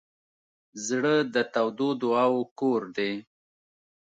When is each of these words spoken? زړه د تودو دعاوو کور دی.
زړه 0.87 1.15
د 1.33 1.35
تودو 1.53 1.89
دعاوو 2.01 2.43
کور 2.59 2.81
دی. 2.97 3.13